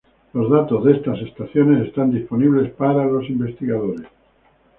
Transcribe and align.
Los 0.33 0.49
datos 0.49 0.83
de 0.83 0.93
estas 0.93 1.19
estaciones 1.21 1.85
están 1.87 2.09
disponibles 2.09 2.71
para 2.73 3.05
los 3.05 3.29
investigadores. 3.29 4.07